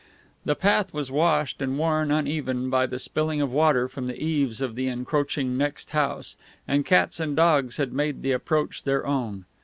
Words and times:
The 0.45 0.55
path 0.55 0.95
was 0.95 1.11
washed 1.11 1.61
and 1.61 1.77
worn 1.77 2.09
uneven 2.09 2.71
by 2.71 2.87
the 2.87 2.97
spilling 2.97 3.39
of 3.39 3.51
water 3.51 3.87
from 3.87 4.07
the 4.07 4.19
eaves 4.19 4.59
of 4.59 4.73
the 4.73 4.87
encroaching 4.87 5.55
next 5.57 5.91
house, 5.91 6.35
and 6.67 6.83
cats 6.83 7.19
and 7.19 7.35
dogs 7.35 7.77
had 7.77 7.93
made 7.93 8.23
the 8.23 8.31
approach 8.31 8.81
their 8.81 9.05
own. 9.05 9.45